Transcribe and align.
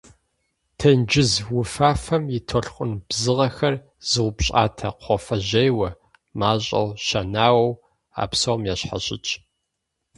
Тенджыз 0.77 1.31
уфафэм 1.57 2.23
и 2.37 2.39
толъкъун 2.49 2.91
бзыгъэхэр 3.07 3.75
зыупщӏатэ 4.09 4.89
кхъуафэжьейуэ, 4.95 5.89
мащӏэу 6.39 6.87
щэнауэу, 7.05 7.71
а 8.21 8.23
псом 8.29 8.61
ящхьэщытщ. 8.73 9.31